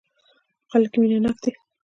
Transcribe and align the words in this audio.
خلک 0.71 0.91
يې 0.93 0.97
مينه 1.01 1.17
ناک 1.23 1.37
دي. 1.43 1.51